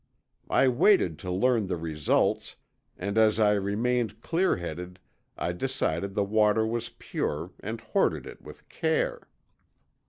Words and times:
I 0.49 0.67
waited 0.67 1.19
to 1.19 1.29
learn 1.29 1.67
the 1.67 1.77
results, 1.77 2.55
and 2.97 3.19
as 3.19 3.39
I 3.39 3.51
remained 3.53 4.19
clear 4.19 4.57
headed, 4.57 4.97
I 5.37 5.51
decided 5.51 6.15
the 6.15 6.23
water 6.23 6.65
was 6.65 6.89
pure 6.89 7.51
and 7.59 7.79
hoarded 7.79 8.25
it 8.25 8.41
with 8.41 8.67
care. 8.67 9.27